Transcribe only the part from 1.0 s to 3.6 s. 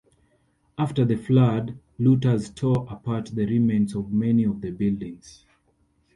the flood, looters tore apart the